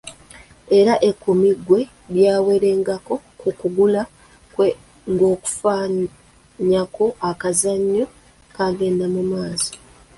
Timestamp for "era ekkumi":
0.77-1.49